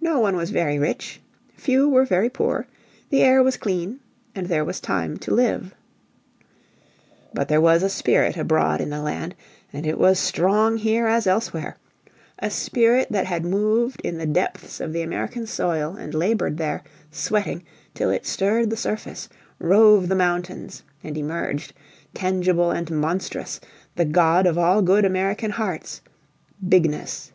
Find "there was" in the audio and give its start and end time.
4.48-4.80, 7.46-7.84